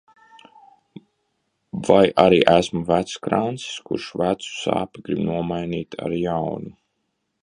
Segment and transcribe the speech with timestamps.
[1.89, 6.73] Vai arī esmu vecs krancis, kurš vecu sāpi grib nomainīt ar jaunu?